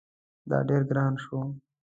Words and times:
دا 0.49 0.57
ډیر 0.67 0.81
ګران 0.89 1.13
شو 1.23 1.39